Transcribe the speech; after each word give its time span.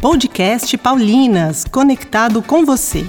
Podcast 0.00 0.76
Paulinas, 0.76 1.64
conectado 1.64 2.42
com 2.42 2.66
você. 2.66 3.06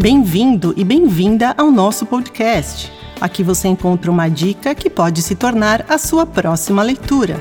Bem-vindo 0.00 0.72
e 0.76 0.84
bem-vinda 0.84 1.52
ao 1.58 1.72
nosso 1.72 2.06
podcast. 2.06 2.90
Aqui 3.20 3.42
você 3.42 3.66
encontra 3.66 4.12
uma 4.12 4.28
dica 4.28 4.76
que 4.76 4.88
pode 4.88 5.22
se 5.22 5.34
tornar 5.34 5.84
a 5.88 5.98
sua 5.98 6.24
próxima 6.24 6.84
leitura. 6.84 7.36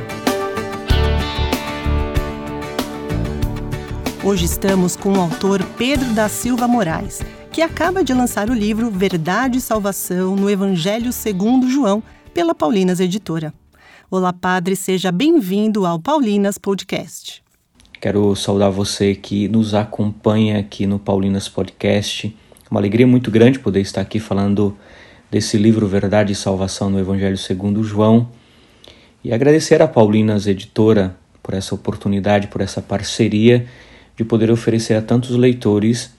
Hoje 4.23 4.45
estamos 4.45 4.95
com 4.95 5.13
o 5.13 5.21
autor 5.21 5.63
Pedro 5.77 6.11
da 6.13 6.27
Silva 6.27 6.67
Moraes, 6.67 7.21
que 7.52 7.61
acaba 7.61 8.04
de 8.04 8.11
lançar 8.11 8.49
o 8.49 8.55
livro 8.55 8.89
Verdade 8.89 9.59
e 9.59 9.61
Salvação 9.61 10.36
no 10.36 10.49
Evangelho 10.49 11.13
segundo 11.13 11.70
João, 11.70 12.02
pela 12.33 12.55
Paulinas 12.55 12.99
Editora. 12.99 13.54
Olá, 14.11 14.31
Padre, 14.31 14.75
seja 14.75 15.11
bem-vindo 15.11 15.83
ao 15.83 15.99
Paulinas 15.99 16.59
Podcast. 16.59 17.41
Quero 18.00 18.36
saudar 18.36 18.69
você 18.69 19.15
que 19.15 19.47
nos 19.47 19.73
acompanha 19.73 20.59
aqui 20.59 20.86
no 20.86 21.00
Paulinas 21.00 21.50
Podcast. 21.50 22.37
Uma 22.69 22.79
alegria 22.79 23.07
muito 23.07 23.32
grande 23.32 23.57
poder 23.57 23.82
estar 23.82 24.01
aqui 24.01 24.19
falando 24.19 24.77
desse 25.32 25.57
livro 25.57 25.87
Verdade 25.87 26.33
e 26.33 26.36
Salvação 26.36 26.87
no 26.87 26.99
Evangelho 26.99 27.36
segundo 27.36 27.83
João. 27.83 28.29
E 29.23 29.33
agradecer 29.33 29.82
à 29.82 29.87
Paulinas 29.87 30.46
Editora 30.46 31.18
por 31.41 31.55
essa 31.55 31.74
oportunidade, 31.74 32.45
por 32.45 32.61
essa 32.61 32.83
parceria 32.83 33.66
de 34.16 34.23
poder 34.23 34.52
oferecer 34.52 34.94
a 34.94 35.02
tantos 35.02 35.31
leitores 35.31 36.13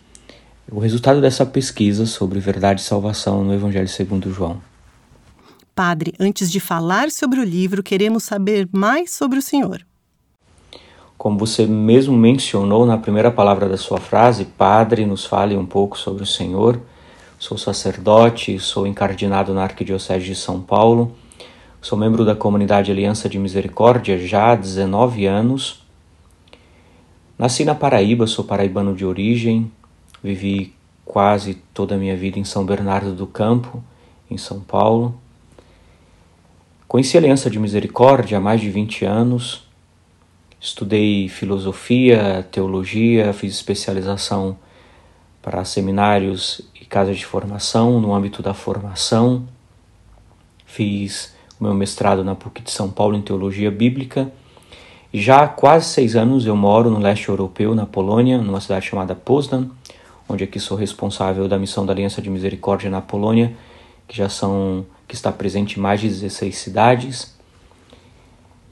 o 0.68 0.80
resultado 0.80 1.20
dessa 1.20 1.46
pesquisa 1.46 2.05
sobre 2.05 2.41
verdade 2.41 2.80
e 2.80 2.84
salvação 2.84 3.44
no 3.44 3.55
Evangelho 3.55 3.86
segundo 3.86 4.32
João. 4.32 4.60
Padre, 5.76 6.14
antes 6.18 6.50
de 6.50 6.58
falar 6.58 7.10
sobre 7.10 7.38
o 7.38 7.44
livro, 7.44 7.82
queremos 7.82 8.24
saber 8.24 8.66
mais 8.72 9.10
sobre 9.10 9.38
o 9.38 9.42
senhor. 9.42 9.84
Como 11.18 11.38
você 11.38 11.66
mesmo 11.66 12.16
mencionou 12.16 12.86
na 12.86 12.96
primeira 12.96 13.30
palavra 13.30 13.68
da 13.68 13.77
sua 13.77 13.98
frase, 13.98 14.46
Padre, 14.46 15.05
nos 15.05 15.27
fale 15.27 15.55
um 15.55 15.66
pouco 15.66 15.98
sobre 15.98 16.22
o 16.22 16.27
Senhor. 16.27 16.80
Sou 17.38 17.58
sacerdote, 17.58 18.58
sou 18.58 18.86
encardinado 18.86 19.52
na 19.52 19.64
Arquidiocese 19.64 20.24
de 20.24 20.34
São 20.34 20.62
Paulo, 20.62 21.14
sou 21.83 21.98
membro 21.98 22.24
da 22.24 22.34
comunidade 22.34 22.90
Aliança 22.90 23.28
de 23.28 23.38
Misericórdia 23.38 24.18
já 24.18 24.52
há 24.52 24.55
19 24.55 25.27
anos. 25.27 25.84
Nasci 27.38 27.66
na 27.66 27.74
Paraíba, 27.74 28.27
sou 28.27 28.46
paraibano 28.46 28.94
de 28.94 29.05
origem, 29.05 29.70
Vivi 30.22 30.74
quase 31.05 31.55
toda 31.74 31.96
a 31.96 31.98
minha 31.98 32.16
vida 32.16 32.38
em 32.38 32.44
São 32.44 32.64
Bernardo 32.64 33.14
do 33.14 33.27
Campo, 33.27 33.84
em 34.30 34.38
São 34.38 34.61
Paulo. 34.61 35.20
Conheci 36.89 37.17
a 37.17 37.20
Aliança 37.20 37.51
de 37.51 37.59
Misericórdia 37.59 38.39
há 38.39 38.41
mais 38.41 38.61
de 38.61 38.70
20 38.70 39.05
anos. 39.05 39.65
Estudei 40.61 41.29
filosofia, 41.29 42.47
teologia, 42.53 43.33
fiz 43.33 43.55
especialização 43.55 44.56
para 45.42 45.64
seminários 45.64 46.61
e 46.81 46.84
casas 46.84 47.17
de 47.19 47.27
formação 47.27 48.01
no 48.01 48.14
âmbito 48.14 48.41
da 48.41 48.55
formação. 48.55 49.48
Fiz 50.64 51.34
o 51.59 51.64
meu 51.64 51.75
mestrado 51.75 52.23
na 52.23 52.37
PUC 52.37 52.62
de 52.62 52.70
São 52.70 52.89
Paulo 52.89 53.17
em 53.17 53.20
teologia 53.20 53.70
bíblica. 53.70 54.31
E 55.12 55.20
já 55.20 55.42
há 55.42 55.48
quase 55.48 55.87
seis 55.87 56.14
anos 56.14 56.47
eu 56.47 56.55
moro 56.55 56.89
no 56.89 57.01
leste 57.01 57.29
europeu, 57.29 57.75
na 57.75 57.84
Polônia, 57.84 58.39
numa 58.39 58.61
cidade 58.61 58.87
chamada 58.87 59.12
Poznan, 59.12 59.70
onde 60.29 60.45
aqui 60.45 60.61
sou 60.61 60.77
responsável 60.77 61.48
da 61.48 61.59
missão 61.59 61.84
da 61.84 61.92
Aliança 61.92 62.23
de 62.23 62.31
Misericórdia 62.31 62.89
na 62.89 63.01
Polônia, 63.01 63.57
que 64.07 64.17
já 64.17 64.29
são 64.29 64.87
que 65.06 65.14
está 65.14 65.30
presente 65.30 65.78
em 65.78 65.82
mais 65.82 66.00
de 66.00 66.08
16 66.08 66.56
cidades. 66.56 67.36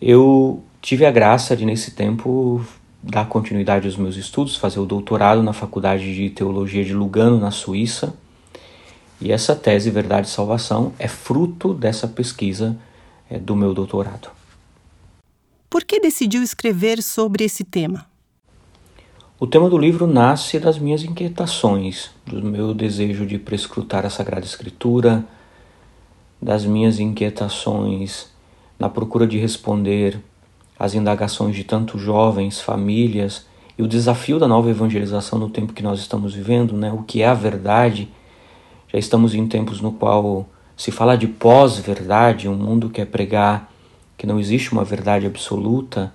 Eu 0.00 0.62
tive 0.80 1.06
a 1.06 1.10
graça 1.10 1.56
de 1.56 1.64
nesse 1.64 1.92
tempo 1.92 2.64
dar 3.02 3.26
continuidade 3.26 3.86
aos 3.86 3.96
meus 3.96 4.16
estudos, 4.16 4.56
fazer 4.56 4.80
o 4.80 4.86
doutorado 4.86 5.42
na 5.42 5.52
Faculdade 5.52 6.14
de 6.14 6.30
Teologia 6.30 6.84
de 6.84 6.94
Lugano, 6.94 7.38
na 7.38 7.50
Suíça. 7.50 8.14
E 9.20 9.30
essa 9.30 9.54
tese 9.54 9.90
Verdade 9.90 10.26
e 10.26 10.30
Salvação 10.30 10.92
é 10.98 11.06
fruto 11.06 11.72
dessa 11.72 12.08
pesquisa 12.08 12.76
é, 13.30 13.38
do 13.38 13.54
meu 13.54 13.72
doutorado. 13.72 14.28
Por 15.70 15.84
que 15.84 16.00
decidiu 16.00 16.42
escrever 16.42 17.02
sobre 17.02 17.44
esse 17.44 17.64
tema? 17.64 18.06
O 19.38 19.46
tema 19.46 19.68
do 19.68 19.76
livro 19.76 20.06
nasce 20.06 20.58
das 20.58 20.78
minhas 20.78 21.02
inquietações, 21.02 22.10
do 22.24 22.40
meu 22.42 22.72
desejo 22.72 23.26
de 23.26 23.38
prescrutar 23.38 24.06
a 24.06 24.10
Sagrada 24.10 24.46
Escritura, 24.46 25.24
das 26.44 26.64
minhas 26.64 27.00
inquietações 27.00 28.28
na 28.78 28.88
procura 28.88 29.26
de 29.26 29.38
responder 29.38 30.20
às 30.78 30.94
indagações 30.94 31.56
de 31.56 31.64
tantos 31.64 32.00
jovens, 32.00 32.60
famílias 32.60 33.46
e 33.78 33.82
o 33.82 33.88
desafio 33.88 34.38
da 34.38 34.46
nova 34.46 34.70
evangelização 34.70 35.38
no 35.38 35.48
tempo 35.48 35.72
que 35.72 35.82
nós 35.82 35.98
estamos 35.98 36.34
vivendo, 36.34 36.76
né? 36.76 36.92
O 36.92 37.02
que 37.02 37.22
é 37.22 37.26
a 37.26 37.34
verdade? 37.34 38.08
Já 38.92 38.98
estamos 38.98 39.34
em 39.34 39.46
tempos 39.46 39.80
no 39.80 39.92
qual 39.92 40.46
se 40.76 40.90
fala 40.90 41.16
de 41.16 41.26
pós-verdade, 41.26 42.48
um 42.48 42.54
mundo 42.54 42.90
que 42.90 43.00
é 43.00 43.04
pregar 43.04 43.72
que 44.16 44.26
não 44.26 44.38
existe 44.38 44.72
uma 44.72 44.84
verdade 44.84 45.26
absoluta 45.26 46.12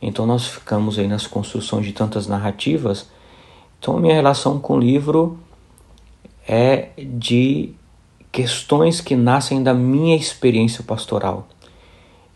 então 0.00 0.24
nós 0.26 0.46
ficamos 0.46 0.98
aí 0.98 1.08
nas 1.08 1.26
construções 1.26 1.84
de 1.84 1.92
tantas 1.92 2.26
narrativas. 2.26 3.08
Então 3.78 3.96
a 3.96 4.00
minha 4.00 4.14
relação 4.14 4.58
com 4.58 4.74
o 4.74 4.78
livro 4.78 5.38
é 6.46 6.90
de 6.96 7.74
questões 8.30 9.00
que 9.00 9.16
nascem 9.16 9.62
da 9.62 9.74
minha 9.74 10.16
experiência 10.16 10.82
pastoral 10.84 11.48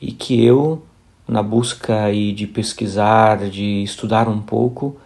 e 0.00 0.12
que 0.12 0.44
eu, 0.44 0.82
na 1.28 1.42
busca 1.42 2.04
aí 2.04 2.32
de 2.32 2.47
pesquisar, 2.47 3.48
de 3.48 3.82
estudar 3.82 4.28
um 4.28 4.41
pouco, 4.41 4.97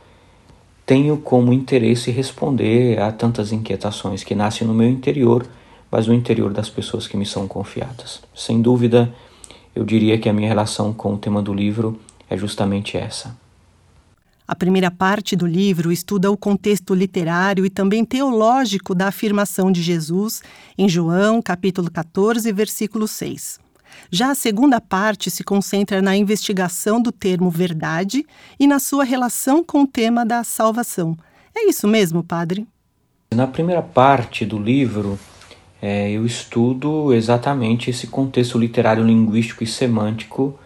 tenho 0.87 1.17
como 1.17 1.53
interesse 1.53 2.11
responder 2.11 3.01
a 3.01 3.11
tantas 3.11 3.53
inquietações 3.53 4.23
que 4.23 4.35
nascem 4.35 4.67
no 4.67 4.73
meu 4.73 4.89
interior, 4.89 5.47
mas 5.91 6.07
no 6.07 6.15
interior 6.15 6.53
das 6.53 6.71
pessoas 6.71 7.07
que 7.07 7.17
me 7.17 7.27
são 7.27 7.49
confiadas. 7.49 8.23
Sem 8.35 8.63
dúvida, 8.63 9.13
eu 9.75 9.85
diria 9.85 10.19
que 10.19 10.29
a 10.29 10.33
minha 10.33 10.49
relação 10.49 10.93
com 10.93 11.15
o 11.15 11.19
tema 11.19 11.43
do 11.43 11.53
livro 11.53 11.99
é 12.31 12.37
justamente 12.37 12.97
essa. 12.97 13.37
A 14.49 14.55
primeira 14.55 14.93
parte 14.93 15.35
do 15.35 15.45
livro 15.45 15.91
estuda 15.91 16.31
o 16.31 16.37
contexto 16.37 16.95
literário 16.95 17.67
e 17.67 17.71
também 17.71 18.05
teológico 18.05 18.95
da 18.95 19.09
afirmação 19.09 19.73
de 19.73 19.83
Jesus 19.83 20.41
em 20.79 20.89
João, 20.89 21.43
capítulo 21.43 21.91
14, 21.91 22.53
versículo 22.53 23.09
6. 23.09 23.59
Já 24.09 24.31
a 24.31 24.35
segunda 24.37 24.81
parte 24.81 25.33
se 25.33 25.43
concentra 25.43 26.01
na 26.01 26.17
investigação 26.17 27.03
do 27.03 27.11
termo 27.11 27.51
verdade 27.51 28.25
e 28.59 28.69
na 28.69 28.79
sua 28.79 29.03
relação 29.03 29.65
com 29.65 29.83
o 29.83 29.87
tema 29.87 30.25
da 30.25 30.45
salvação. 30.45 31.17
É 31.53 31.69
isso 31.69 31.89
mesmo, 31.89 32.23
padre? 32.23 32.69
Na 33.35 33.49
primeira 33.49 33.83
parte 33.83 34.45
do 34.45 34.59
livro, 34.59 35.19
é, 35.83 36.09
eu 36.13 36.25
estudo 36.25 37.13
exatamente 37.13 37.91
esse 37.91 38.07
contexto 38.07 38.59
literário, 38.59 39.05
linguístico 39.05 39.65
e 39.65 39.67
semântico 39.67 40.57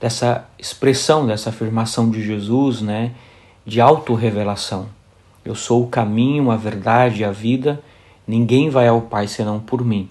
dessa 0.00 0.48
expressão, 0.58 1.24
dessa 1.24 1.50
afirmação 1.50 2.10
de 2.10 2.24
Jesus, 2.24 2.80
né, 2.80 3.12
de 3.68 3.82
autorrevelação. 3.82 4.86
Eu 5.44 5.54
sou 5.54 5.82
o 5.84 5.88
caminho, 5.88 6.50
a 6.50 6.56
verdade 6.56 7.20
e 7.20 7.24
a 7.24 7.30
vida, 7.30 7.82
ninguém 8.26 8.70
vai 8.70 8.88
ao 8.88 9.02
Pai 9.02 9.28
senão 9.28 9.60
por 9.60 9.84
mim. 9.84 10.08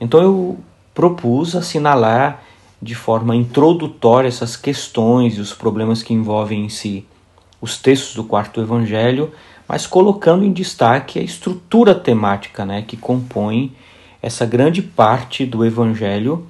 Então 0.00 0.20
eu 0.20 0.58
propus 0.92 1.54
assinalar 1.54 2.42
de 2.82 2.96
forma 2.96 3.36
introdutória 3.36 4.26
essas 4.26 4.56
questões 4.56 5.38
e 5.38 5.40
os 5.40 5.52
problemas 5.52 6.02
que 6.02 6.12
envolvem 6.12 6.64
em 6.64 6.68
si 6.68 7.06
os 7.60 7.78
textos 7.78 8.16
do 8.16 8.24
quarto 8.24 8.60
evangelho, 8.60 9.30
mas 9.68 9.86
colocando 9.86 10.44
em 10.44 10.52
destaque 10.52 11.20
a 11.20 11.22
estrutura 11.22 11.94
temática 11.94 12.66
né, 12.66 12.82
que 12.82 12.96
compõe 12.96 13.72
essa 14.20 14.44
grande 14.44 14.82
parte 14.82 15.46
do 15.46 15.64
evangelho 15.64 16.44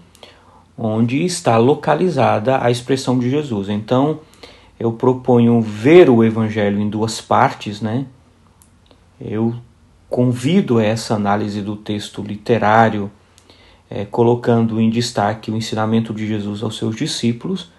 onde 0.76 1.22
está 1.22 1.58
localizada 1.58 2.62
a 2.64 2.70
expressão 2.70 3.18
de 3.18 3.28
Jesus. 3.28 3.68
Então, 3.68 4.20
eu 4.78 4.92
proponho 4.92 5.60
ver 5.60 6.10
o 6.10 6.22
evangelho 6.22 6.80
em 6.80 6.88
duas 6.88 7.20
partes, 7.20 7.80
né? 7.80 8.06
Eu 9.20 9.54
convido 10.08 10.78
essa 10.78 11.14
análise 11.14 11.62
do 11.62 11.76
texto 11.76 12.22
literário, 12.22 13.10
é, 13.88 14.04
colocando 14.04 14.80
em 14.80 14.90
destaque 14.90 15.50
o 15.50 15.56
ensinamento 15.56 16.12
de 16.12 16.26
Jesus 16.26 16.62
aos 16.62 16.76
seus 16.76 16.94
discípulos, 16.96 17.70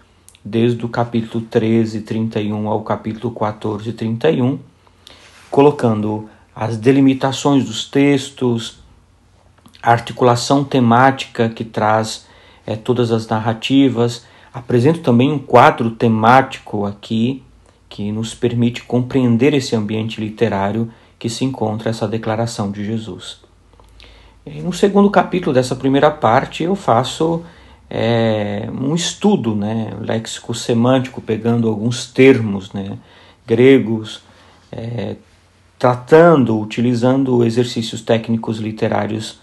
desde 0.44 0.86
o 0.86 0.90
capítulo 0.90 1.44
13, 1.46 2.02
31 2.02 2.68
ao 2.68 2.82
capítulo 2.82 3.34
14, 3.34 3.92
31, 3.94 4.60
colocando 5.52 6.30
as 6.56 6.78
delimitações 6.78 7.66
dos 7.66 7.86
textos, 7.86 8.80
a 9.82 9.92
articulação 9.92 10.64
temática 10.64 11.50
que 11.50 11.64
traz 11.64 12.26
é, 12.66 12.76
todas 12.76 13.12
as 13.12 13.28
narrativas. 13.28 14.26
Apresento 14.58 15.02
também 15.02 15.32
um 15.32 15.38
quadro 15.38 15.92
temático 15.92 16.84
aqui 16.84 17.44
que 17.88 18.12
nos 18.12 18.34
permite 18.34 18.82
compreender 18.82 19.54
esse 19.54 19.76
ambiente 19.76 20.20
literário 20.20 20.92
que 21.20 21.30
se 21.30 21.46
encontra 21.46 21.92
essa 21.92 22.08
declaração 22.08 22.72
de 22.72 22.84
Jesus. 22.84 23.40
No 24.64 24.74
segundo 24.74 25.12
capítulo 25.12 25.54
dessa 25.54 25.76
primeira 25.76 26.10
parte, 26.10 26.64
eu 26.64 26.74
faço 26.74 27.44
é, 27.88 28.68
um 28.74 28.96
estudo, 28.96 29.56
né, 29.56 29.92
léxico 30.02 30.56
semântico, 30.56 31.22
pegando 31.22 31.70
alguns 31.70 32.08
termos 32.08 32.74
né, 32.74 32.98
gregos, 33.46 34.24
é, 34.72 35.18
tratando, 35.78 36.60
utilizando 36.60 37.46
exercícios 37.46 38.02
técnicos 38.02 38.58
literários 38.58 39.40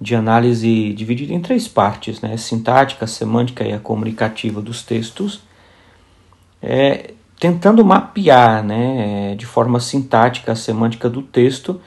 de 0.00 0.14
análise 0.14 0.94
dividida 0.94 1.34
em 1.34 1.40
três 1.40 1.68
partes, 1.68 2.20
né, 2.20 2.36
sintática, 2.36 3.06
semântica 3.06 3.64
e 3.64 3.72
a 3.72 3.78
comunicativa 3.78 4.62
dos 4.62 4.82
textos, 4.82 5.42
é, 6.62 7.12
tentando 7.38 7.84
mapear 7.84 8.64
né, 8.64 9.34
de 9.36 9.44
forma 9.44 9.78
sintática 9.78 10.52
a 10.52 10.56
semântica 10.56 11.08
do 11.08 11.22
texto 11.22 11.80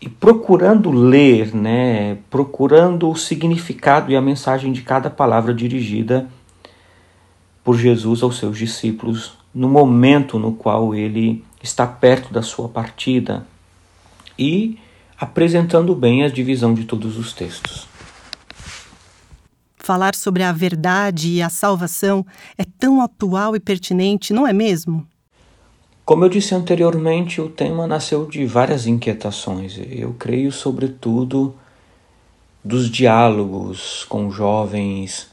e 0.00 0.08
procurando 0.08 0.90
ler, 0.90 1.54
né, 1.54 2.18
procurando 2.30 3.10
o 3.10 3.16
significado 3.16 4.10
e 4.10 4.16
a 4.16 4.20
mensagem 4.20 4.72
de 4.72 4.82
cada 4.82 5.10
palavra 5.10 5.52
dirigida 5.52 6.26
por 7.62 7.76
Jesus 7.76 8.22
aos 8.22 8.38
seus 8.38 8.58
discípulos 8.58 9.38
no 9.54 9.68
momento 9.68 10.38
no 10.38 10.52
qual 10.52 10.94
ele 10.94 11.44
está 11.62 11.86
perto 11.86 12.32
da 12.32 12.42
sua 12.42 12.68
partida. 12.68 13.46
E 14.38 14.78
apresentando 15.24 15.94
bem 15.94 16.22
a 16.22 16.28
divisão 16.28 16.74
de 16.74 16.84
todos 16.84 17.16
os 17.16 17.32
textos. 17.32 17.88
Falar 19.76 20.14
sobre 20.14 20.42
a 20.42 20.52
verdade 20.52 21.30
e 21.30 21.42
a 21.42 21.48
salvação 21.48 22.24
é 22.58 22.64
tão 22.78 23.00
atual 23.00 23.56
e 23.56 23.60
pertinente, 23.60 24.32
não 24.32 24.46
é 24.46 24.52
mesmo? 24.52 25.06
Como 26.04 26.24
eu 26.24 26.28
disse 26.28 26.54
anteriormente, 26.54 27.40
o 27.40 27.48
tema 27.48 27.86
nasceu 27.86 28.26
de 28.26 28.44
várias 28.44 28.86
inquietações. 28.86 29.80
Eu 29.90 30.14
creio, 30.18 30.52
sobretudo, 30.52 31.54
dos 32.62 32.90
diálogos 32.90 34.04
com 34.04 34.30
jovens, 34.30 35.28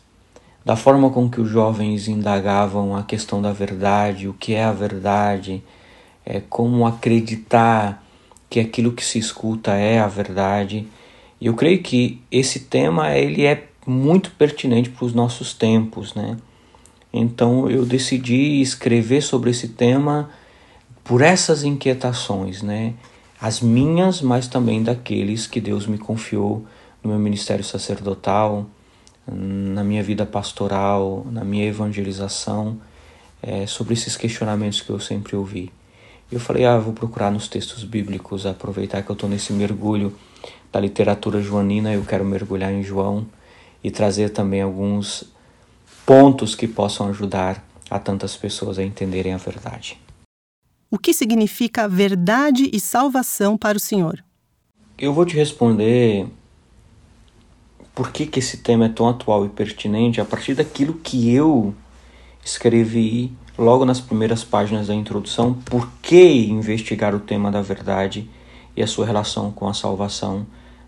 da 0.63 0.77
forma 0.77 1.09
com 1.09 1.29
que 1.29 1.41
os 1.41 1.49
jovens 1.49 2.07
indagavam 2.07 2.95
a 2.95 3.03
questão 3.03 3.41
da 3.41 3.51
verdade, 3.51 4.29
o 4.29 4.33
que 4.33 4.53
é 4.53 4.63
a 4.63 4.71
verdade, 4.71 5.61
é 6.25 6.39
como 6.39 6.87
acreditar 6.87 8.00
que 8.51 8.59
aquilo 8.59 8.91
que 8.91 9.03
se 9.03 9.17
escuta 9.17 9.71
é 9.71 9.97
a 9.97 10.07
verdade. 10.07 10.85
E 11.39 11.45
eu 11.45 11.53
creio 11.53 11.81
que 11.81 12.21
esse 12.29 12.59
tema 12.59 13.15
ele 13.15 13.45
é 13.45 13.69
muito 13.87 14.29
pertinente 14.31 14.89
para 14.89 15.05
os 15.05 15.13
nossos 15.13 15.53
tempos, 15.53 16.13
né? 16.13 16.35
Então 17.13 17.69
eu 17.69 17.85
decidi 17.85 18.61
escrever 18.61 19.21
sobre 19.21 19.51
esse 19.51 19.69
tema 19.69 20.29
por 21.01 21.21
essas 21.21 21.63
inquietações, 21.63 22.61
né? 22.61 22.93
As 23.39 23.61
minhas, 23.61 24.21
mas 24.21 24.49
também 24.49 24.83
daqueles 24.83 25.47
que 25.47 25.61
Deus 25.61 25.87
me 25.87 25.97
confiou 25.97 26.65
no 27.01 27.09
meu 27.09 27.19
ministério 27.19 27.63
sacerdotal, 27.63 28.65
na 29.25 29.83
minha 29.83 30.03
vida 30.03 30.25
pastoral, 30.25 31.25
na 31.31 31.45
minha 31.45 31.65
evangelização, 31.65 32.81
é, 33.41 33.65
sobre 33.65 33.93
esses 33.93 34.17
questionamentos 34.17 34.81
que 34.81 34.89
eu 34.89 34.99
sempre 34.99 35.37
ouvi. 35.37 35.71
Eu 36.31 36.39
falei, 36.39 36.63
ah, 36.63 36.77
vou 36.77 36.93
procurar 36.93 37.29
nos 37.29 37.49
textos 37.49 37.83
bíblicos, 37.83 38.45
aproveitar 38.45 39.01
que 39.03 39.09
eu 39.09 39.13
estou 39.13 39.29
nesse 39.29 39.51
mergulho 39.51 40.15
da 40.71 40.79
literatura 40.79 41.41
joanina, 41.41 41.93
eu 41.93 42.05
quero 42.05 42.23
mergulhar 42.23 42.71
em 42.71 42.81
João 42.81 43.27
e 43.83 43.91
trazer 43.91 44.29
também 44.29 44.61
alguns 44.61 45.25
pontos 46.05 46.55
que 46.55 46.67
possam 46.67 47.09
ajudar 47.09 47.61
a 47.89 47.99
tantas 47.99 48.37
pessoas 48.37 48.79
a 48.79 48.83
entenderem 48.83 49.33
a 49.33 49.37
verdade. 49.37 49.99
O 50.89 50.97
que 50.97 51.13
significa 51.13 51.87
verdade 51.87 52.69
e 52.71 52.79
salvação 52.79 53.57
para 53.57 53.77
o 53.77 53.81
Senhor? 53.81 54.23
Eu 54.97 55.13
vou 55.13 55.25
te 55.25 55.35
responder 55.35 56.27
por 57.93 58.11
que, 58.11 58.25
que 58.25 58.39
esse 58.39 58.57
tema 58.57 58.85
é 58.85 58.89
tão 58.89 59.09
atual 59.09 59.45
e 59.45 59.49
pertinente 59.49 60.21
a 60.21 60.25
partir 60.25 60.53
daquilo 60.53 60.93
que 60.93 61.33
eu 61.33 61.75
escrevi 62.43 63.33
logo 63.61 63.85
nas 63.85 64.01
primeiras 64.01 64.43
páginas 64.43 64.87
da 64.87 64.95
introdução. 64.95 65.53
Por 65.53 65.87
que 66.01 66.47
investigar 66.49 67.13
o 67.13 67.19
tema 67.19 67.51
da 67.51 67.61
verdade 67.61 68.27
e 68.75 68.81
a 68.81 68.87
sua 68.87 69.05
relação 69.05 69.51
com 69.51 69.67
a 69.67 69.73
salvação 69.73 70.45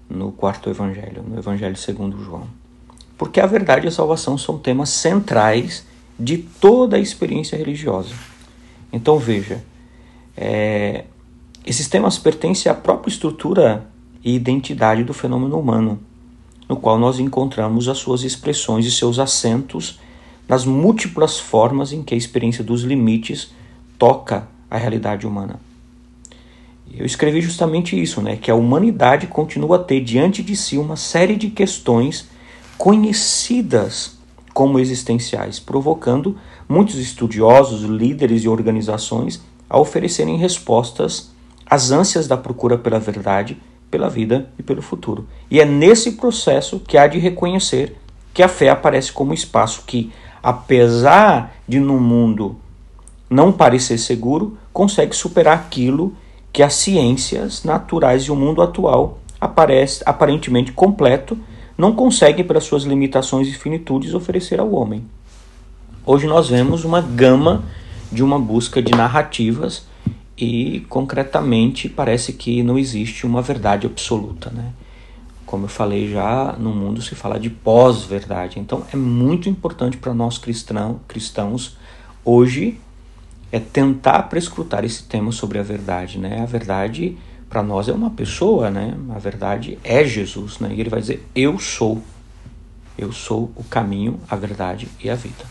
no 0.09 0.31
quarto 0.31 0.69
evangelho, 0.69 1.23
no 1.23 1.37
Evangelho 1.37 1.77
segundo 1.77 2.21
João? 2.23 2.47
Porque 3.17 3.39
a 3.39 3.45
verdade 3.45 3.85
e 3.85 3.89
a 3.89 3.91
salvação 3.91 4.37
são 4.37 4.57
temas 4.57 4.89
centrais 4.89 5.85
de 6.19 6.37
toda 6.37 6.97
a 6.97 6.99
experiência 6.99 7.55
religiosa. 7.55 8.13
Então 8.91 9.17
veja, 9.19 9.63
é, 10.35 11.05
esses 11.65 11.87
temas 11.87 12.17
pertencem 12.17 12.71
à 12.71 12.75
própria 12.75 13.11
estrutura 13.11 13.87
e 14.23 14.35
identidade 14.35 15.03
do 15.03 15.13
fenômeno 15.13 15.59
humano, 15.59 15.99
no 16.67 16.75
qual 16.75 16.97
nós 16.97 17.19
encontramos 17.19 17.87
as 17.87 17.99
suas 17.99 18.23
expressões 18.23 18.85
e 18.85 18.91
seus 18.91 19.19
acentos 19.19 19.99
nas 20.48 20.66
múltiplas 20.66 21.40
formas 21.40 21.94
em 21.94 22.04
que 22.04 22.13
a 22.13 22.18
experiência 22.18 22.63
dos 22.63 22.84
limites 22.84 23.54
toca 23.98 24.48
a 24.69 24.78
realidade 24.78 25.25
humana. 25.25 25.60
Eu 26.95 27.06
escrevi 27.06 27.42
justamente 27.42 28.00
isso, 28.00 28.22
né, 28.22 28.36
que 28.36 28.51
a 28.51 28.56
humanidade 28.56 29.28
continua 29.28 29.78
a 29.78 29.84
ter 29.84 30.01
diante 30.01 30.44
de 30.44 30.56
si 30.56 30.78
uma 30.78 30.95
série 30.95 31.36
de 31.36 31.50
questões 31.50 32.28
conhecidas 32.78 34.18
como 34.54 34.80
existenciais, 34.80 35.60
provocando 35.60 36.38
muitos 36.69 36.95
estudiosos, 36.95 37.81
líderes 37.81 38.44
e 38.44 38.48
organizações 38.48 39.42
a 39.69 39.80
oferecerem 39.80 40.38
respostas 40.38 41.31
às 41.66 41.92
ânsias 41.92 42.28
da 42.28 42.38
procura 42.38 42.78
pela 42.78 43.00
verdade, 43.00 43.57
pela 43.90 44.10
vida 44.10 44.50
e 44.60 44.63
pelo 44.63 44.81
futuro. 44.81 45.28
E 45.50 45.60
é 45.60 45.66
nesse 45.66 46.13
processo 46.13 46.80
que 46.80 46.98
há 46.98 47.07
de 47.07 47.18
reconhecer 47.18 47.95
que 48.34 48.44
a 48.44 48.48
fé 48.48 48.69
aparece 48.69 49.12
como 49.12 49.34
espaço 49.34 49.84
que, 49.86 50.12
apesar 50.44 51.56
de 51.66 51.80
no 51.80 52.00
mundo 52.00 52.57
não 53.30 53.51
parecer 53.51 53.98
seguro, 53.98 54.57
consegue 54.74 55.16
superar 55.16 55.57
aquilo 55.57 56.13
que 56.51 56.62
as 56.62 56.74
ciências 56.74 57.63
naturais 57.63 58.24
e 58.24 58.31
o 58.31 58.36
mundo 58.36 58.62
atual 58.62 59.19
aparece 59.40 60.04
aparentemente 60.06 60.72
completo 60.72 61.38
não 61.78 61.94
conseguem, 61.94 62.45
pelas 62.45 62.66
suas 62.66 62.84
limitações 62.84 63.48
e 63.48 63.54
finitudes, 63.54 64.13
oferecer 64.13 64.60
ao 64.60 64.72
homem. 64.74 65.04
Hoje 66.06 66.28
nós 66.28 66.50
vemos 66.50 66.84
uma 66.84 67.01
gama 67.01 67.63
de 68.12 68.24
uma 68.24 68.38
busca 68.38 68.81
de 68.81 68.92
narrativas 68.92 69.88
e 70.38 70.86
concretamente 70.90 71.90
parece 71.90 72.34
que 72.34 72.62
não 72.62 72.78
existe 72.78 73.25
uma 73.25 73.42
verdade 73.42 73.88
absoluta, 73.88 74.51
né? 74.51 74.72
Como 75.53 75.65
eu 75.65 75.69
falei 75.69 76.11
já, 76.11 76.53
no 76.53 76.73
mundo 76.73 77.00
se 77.00 77.13
fala 77.13 77.39
de 77.39 77.47
pós-verdade. 77.47 78.59
Então 78.59 78.88
é 78.91 78.95
muito 78.95 79.47
importante 79.47 79.97
para 79.97 80.11
nós 80.11 80.39
cristão, 80.39 81.00
cristãos 81.07 81.77
hoje 82.25 82.81
é 83.51 83.59
tentar 83.59 84.23
prescrutar 84.23 84.83
esse 84.83 85.04
tema 85.04 85.31
sobre 85.31 85.59
a 85.59 85.61
verdade, 85.61 86.18
né? 86.18 86.42
A 86.42 86.47
verdade 86.47 87.16
para 87.47 87.61
nós 87.61 87.87
é 87.87 87.94
uma 87.94 88.09
pessoa, 88.09 88.71
né? 88.71 88.97
A 89.13 89.19
verdade 89.19 89.78
é 89.83 90.04
Jesus, 90.04 90.57
né? 90.57 90.73
E 90.73 90.80
ele 90.80 90.89
vai 90.89 91.01
dizer: 91.01 91.23
"Eu 91.35 91.59
sou. 91.59 92.01
Eu 92.97 93.11
sou 93.11 93.51
o 93.56 93.63
caminho, 93.63 94.19
a 94.28 94.35
verdade 94.35 94.87
e 95.04 95.07
a 95.07 95.13
vida." 95.13 95.45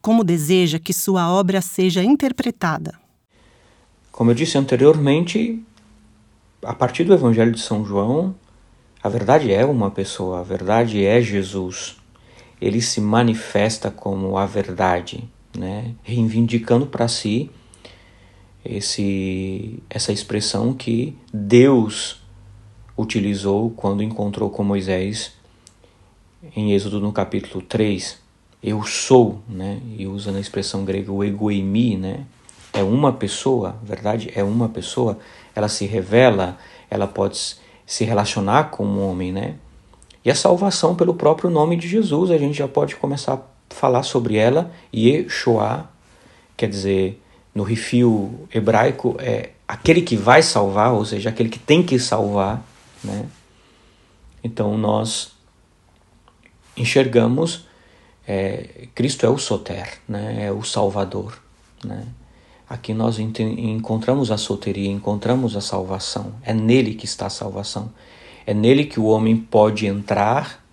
como 0.00 0.24
deseja 0.24 0.78
que 0.78 0.94
sua 0.94 1.30
obra 1.30 1.60
seja 1.60 2.02
interpretada. 2.02 2.94
Como 4.10 4.30
eu 4.30 4.34
disse 4.34 4.56
anteriormente, 4.56 5.62
a 6.64 6.72
partir 6.72 7.04
do 7.04 7.12
Evangelho 7.12 7.52
de 7.52 7.60
São 7.60 7.84
João, 7.84 8.34
a 9.06 9.08
verdade 9.08 9.52
é 9.52 9.64
uma 9.64 9.90
pessoa, 9.90 10.40
a 10.40 10.42
verdade 10.42 11.04
é 11.04 11.20
Jesus. 11.20 11.96
Ele 12.60 12.80
se 12.80 13.00
manifesta 13.00 13.90
como 13.90 14.36
a 14.36 14.46
verdade, 14.46 15.22
né? 15.56 15.94
reivindicando 16.02 16.86
para 16.86 17.06
si 17.06 17.50
esse, 18.64 19.82
essa 19.88 20.12
expressão 20.12 20.74
que 20.74 21.16
Deus 21.32 22.20
utilizou 22.98 23.70
quando 23.70 24.02
encontrou 24.02 24.50
com 24.50 24.64
Moisés 24.64 25.32
em 26.56 26.72
Êxodo 26.72 27.00
no 27.00 27.12
capítulo 27.12 27.62
3 27.62 28.26
eu 28.62 28.82
sou, 28.82 29.42
né? 29.48 29.80
E 29.96 30.08
usa 30.08 30.32
na 30.32 30.40
expressão 30.40 30.84
grega 30.84 31.12
o 31.12 31.22
egoimi, 31.22 31.96
né? 31.96 32.24
É 32.72 32.82
uma 32.82 33.12
pessoa, 33.12 33.76
verdade? 33.80 34.32
É 34.34 34.42
uma 34.42 34.68
pessoa. 34.68 35.18
Ela 35.54 35.68
se 35.68 35.86
revela, 35.86 36.58
ela 36.90 37.06
pode 37.06 37.56
se 37.86 38.04
relacionar 38.04 38.70
com 38.70 38.84
um 38.84 39.08
homem, 39.08 39.32
né? 39.32 39.54
E 40.24 40.30
a 40.30 40.34
salvação 40.34 40.96
pelo 40.96 41.14
próprio 41.14 41.48
nome 41.48 41.76
de 41.76 41.88
Jesus, 41.88 42.30
a 42.30 42.36
gente 42.36 42.58
já 42.58 42.66
pode 42.66 42.96
começar 42.96 43.34
a 43.34 43.74
falar 43.74 44.02
sobre 44.02 44.36
ela. 44.36 44.72
Yeshua, 44.92 45.88
quer 46.56 46.68
dizer, 46.68 47.22
no 47.54 47.62
rifio 47.62 48.48
hebraico, 48.52 49.16
é 49.20 49.50
aquele 49.68 50.02
que 50.02 50.16
vai 50.16 50.42
salvar, 50.42 50.92
ou 50.92 51.04
seja, 51.04 51.30
aquele 51.30 51.48
que 51.48 51.60
tem 51.60 51.82
que 51.82 51.98
salvar, 51.98 52.62
né? 53.04 53.26
Então 54.42 54.76
nós 54.76 55.32
enxergamos 56.76 57.66
é, 58.26 58.88
Cristo 58.94 59.24
é 59.24 59.28
o 59.28 59.38
Soter, 59.38 60.00
né? 60.08 60.46
é 60.46 60.52
o 60.52 60.62
Salvador. 60.64 61.38
Né? 61.84 62.04
Aqui 62.68 62.92
nós 62.92 63.18
encontramos 63.18 64.30
a 64.30 64.36
soteria, 64.36 64.90
encontramos 64.90 65.56
a 65.56 65.60
salvação. 65.60 66.34
É 66.42 66.52
nele 66.52 66.94
que 66.94 67.04
está 67.04 67.26
a 67.26 67.30
salvação. 67.30 67.92
É 68.44 68.52
nele 68.52 68.84
que 68.84 68.98
o 68.98 69.04
homem 69.04 69.36
pode 69.36 69.86
entrar 69.86 70.66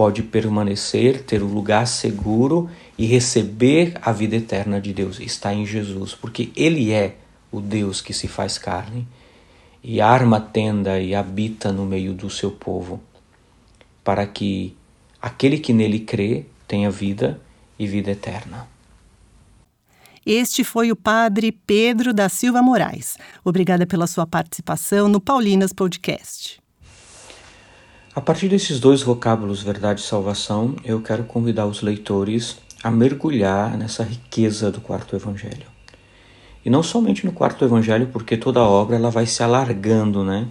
pode 0.00 0.22
permanecer, 0.22 1.24
ter 1.24 1.42
o 1.42 1.46
um 1.46 1.52
lugar 1.52 1.86
seguro 1.86 2.70
e 2.96 3.04
receber 3.04 3.92
a 4.00 4.12
vida 4.12 4.36
eterna 4.36 4.80
de 4.80 4.94
Deus. 4.94 5.20
Está 5.20 5.52
em 5.52 5.66
Jesus, 5.66 6.14
porque 6.14 6.50
Ele 6.56 6.90
é 6.90 7.16
o 7.52 7.60
Deus 7.60 8.00
que 8.00 8.14
se 8.14 8.26
faz 8.26 8.56
carne 8.56 9.06
e 9.84 10.00
arma 10.00 10.40
tenda 10.40 10.98
e 10.98 11.14
habita 11.14 11.70
no 11.70 11.84
meio 11.84 12.14
do 12.14 12.30
seu 12.30 12.50
povo, 12.50 12.98
para 14.02 14.26
que 14.26 14.74
aquele 15.20 15.58
que 15.58 15.74
nele 15.74 16.00
crê 16.00 16.46
tenha 16.66 16.90
vida 16.90 17.38
e 17.78 17.86
vida 17.86 18.10
eterna. 18.10 18.66
Este 20.32 20.62
foi 20.62 20.92
o 20.92 20.96
padre 20.96 21.50
Pedro 21.50 22.14
da 22.14 22.28
Silva 22.28 22.62
Moraes. 22.62 23.18
Obrigada 23.44 23.84
pela 23.84 24.06
sua 24.06 24.24
participação 24.24 25.08
no 25.08 25.20
Paulinas 25.20 25.72
Podcast. 25.72 26.62
A 28.14 28.20
partir 28.20 28.48
desses 28.48 28.78
dois 28.78 29.02
vocábulos, 29.02 29.60
verdade 29.60 30.00
e 30.00 30.04
salvação, 30.04 30.76
eu 30.84 31.02
quero 31.02 31.24
convidar 31.24 31.66
os 31.66 31.82
leitores 31.82 32.58
a 32.80 32.92
mergulhar 32.92 33.76
nessa 33.76 34.04
riqueza 34.04 34.70
do 34.70 34.80
quarto 34.80 35.16
evangelho. 35.16 35.66
E 36.64 36.70
não 36.70 36.84
somente 36.84 37.26
no 37.26 37.32
quarto 37.32 37.64
evangelho, 37.64 38.06
porque 38.06 38.36
toda 38.36 38.60
a 38.60 38.68
obra 38.68 38.94
ela 38.94 39.10
vai 39.10 39.26
se 39.26 39.42
alargando, 39.42 40.22
né? 40.22 40.46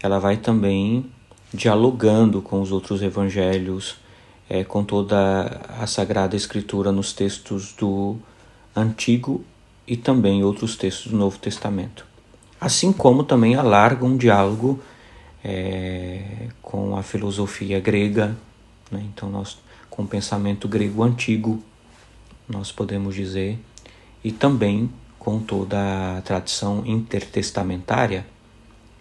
Ela 0.00 0.20
vai 0.20 0.36
também 0.36 1.10
dialogando 1.52 2.40
com 2.40 2.60
os 2.60 2.70
outros 2.70 3.02
evangelhos, 3.02 3.96
é, 4.48 4.62
com 4.62 4.84
toda 4.84 5.60
a 5.76 5.88
Sagrada 5.88 6.36
Escritura 6.36 6.92
nos 6.92 7.12
textos 7.12 7.72
do 7.72 8.16
Antigo 8.74 9.44
e 9.86 9.96
também 9.96 10.42
outros 10.42 10.76
textos 10.76 11.10
do 11.10 11.18
Novo 11.18 11.38
Testamento. 11.38 12.06
Assim 12.60 12.92
como 12.92 13.24
também 13.24 13.54
alarga 13.54 14.04
um 14.04 14.16
diálogo 14.16 14.80
é, 15.44 16.48
com 16.62 16.96
a 16.96 17.02
filosofia 17.02 17.80
grega, 17.80 18.36
né? 18.90 19.04
então 19.12 19.28
nós 19.28 19.58
com 19.92 20.04
o 20.04 20.08
pensamento 20.08 20.66
grego 20.66 21.02
antigo, 21.02 21.62
nós 22.48 22.72
podemos 22.72 23.14
dizer, 23.14 23.58
e 24.24 24.32
também 24.32 24.90
com 25.18 25.38
toda 25.38 26.16
a 26.16 26.22
tradição 26.22 26.82
intertestamentária 26.86 28.26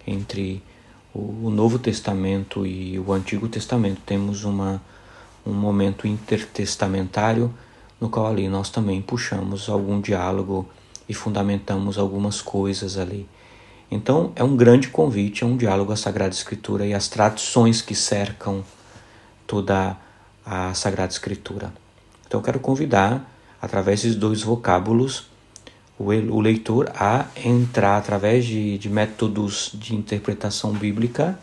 entre 0.06 0.62
o 1.14 1.50
Novo 1.50 1.80
Testamento 1.80 2.66
e 2.66 3.00
o 3.00 3.14
Antigo 3.14 3.48
Testamento. 3.48 4.02
Temos 4.06 4.44
uma, 4.44 4.82
um 5.46 5.54
momento 5.54 6.06
intertestamentário 6.06 7.54
no 8.02 8.10
qual 8.10 8.26
ali 8.26 8.50
nós 8.50 8.72
também 8.72 9.00
puxamos 9.00 9.70
algum 9.70 10.02
diálogo 10.02 10.68
e 11.08 11.14
fundamentamos 11.14 12.00
algumas 12.00 12.42
coisas 12.42 12.98
ali. 12.98 13.30
Então 13.92 14.32
é 14.36 14.44
um 14.44 14.58
grande 14.58 14.88
convite, 14.88 15.44
é 15.44 15.48
um 15.48 15.56
diálogo 15.56 15.92
à 15.92 15.96
Sagrada 15.96 16.34
Escritura 16.34 16.86
e 16.88 16.94
às 16.96 17.08
tradições 17.08 17.82
que 17.82 17.94
cercam 17.94 18.64
toda 19.46 19.96
a 20.44 20.74
Sagrada 20.74 21.12
Escritura. 21.12 21.72
Então 22.26 22.40
eu 22.40 22.44
quero 22.44 22.60
convidar, 22.60 23.30
através 23.62 24.02
desses 24.02 24.16
dois 24.16 24.42
vocábulos, 24.42 25.30
o, 26.00 26.40
leitor 26.42 26.92
a 26.96 27.28
entrar 27.36 27.98
através 27.98 28.46
de, 28.46 28.80
de 28.80 28.90
métodos 28.90 29.72
de 29.74 29.94
interpretação 29.94 30.72
bíblica, 30.72 31.38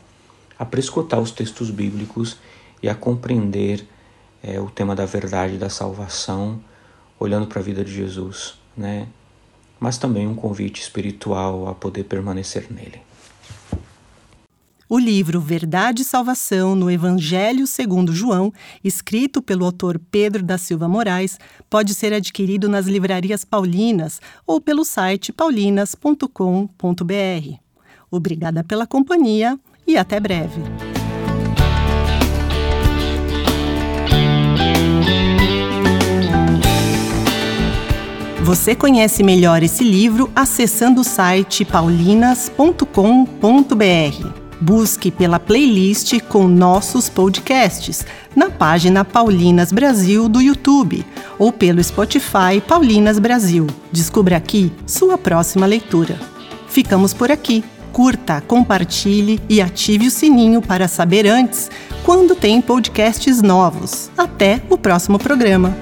a 0.59 0.65
prescrutar 0.65 1.21
os 1.21 1.31
textos 1.31 1.71
bíblicos 1.71 2.37
e 2.83 2.89
a 2.89 2.95
compreender 2.95 3.87
é, 4.43 4.61
o 4.61 4.71
tema 4.71 4.95
da 4.95 5.05
verdade 5.05 5.59
da 5.59 5.69
salvação, 5.69 6.61
olhando 7.19 7.47
para 7.47 7.61
a 7.61 7.63
vida 7.63 7.85
de 7.85 7.93
Jesus, 7.93 8.55
né? 8.77 9.09
Mas 9.81 9.99
também 9.99 10.27
um 10.27 10.35
convite 10.35 10.81
espiritual 10.81 11.69
a 11.69 11.75
poder 11.75 12.05
permanecer 12.05 12.67
nele. 12.71 13.01
O 14.91 14.99
livro 14.99 15.39
Verdade 15.39 16.01
e 16.01 16.05
Salvação 16.05 16.75
no 16.75 16.91
Evangelho 16.91 17.67
segundo 17.67 18.15
João, 18.15 18.51
escrito 18.83 19.43
pelo 19.43 19.67
autor 19.67 20.01
Pedro 20.11 20.43
da 20.43 20.57
Silva 20.57 20.89
Moraes, 20.89 21.39
pode 21.69 21.95
ser 21.95 22.15
adquirido 22.15 22.71
nas 22.71 22.87
livrarias 22.87 23.45
paulinas 23.45 24.19
ou 24.47 24.63
pelo 24.63 24.87
site 24.87 25.31
paulinas.com.br. 25.31 27.59
Obrigada 28.11 28.65
pela 28.65 28.87
companhia 28.87 29.61
e 29.87 29.99
até 29.99 30.19
breve. 30.19 30.63
Você 38.49 38.75
conhece 38.75 39.23
melhor 39.23 39.63
esse 39.63 39.85
livro 39.85 40.31
acessando 40.35 41.03
o 41.03 41.05
site 41.05 41.67
paulinas.com.br. 41.67 44.27
Busque 44.59 45.11
pela 45.11 45.39
playlist 45.39 46.19
com 46.21 46.49
nossos 46.49 47.11
podcasts 47.11 48.07
na 48.35 48.49
página 48.49 49.05
Paulinas 49.05 49.71
Brasil 49.71 50.31
do 50.31 50.41
YouTube 50.41 51.05
ou 51.39 51.53
pelo 51.53 51.85
Spotify 51.85 52.59
Paulinas 52.67 53.19
Brasil. 53.19 53.67
Descubra 53.93 54.39
aqui 54.39 54.73
sua 54.87 55.19
próxima 55.19 55.67
leitura. 55.67 56.19
Ficamos 56.69 57.13
por 57.13 57.31
aqui. 57.31 57.63
Curta, 57.93 58.41
compartilhe 58.41 59.39
e 59.47 59.61
ative 59.61 60.07
o 60.07 60.11
sininho 60.11 60.63
para 60.63 60.89
saber 60.89 61.27
antes 61.27 61.71
quando 62.03 62.35
tem 62.35 62.63
podcasts 62.63 63.43
novos. 63.43 64.11
Até 64.17 64.63
o 64.71 64.79
próximo 64.79 65.19
programa. 65.19 65.77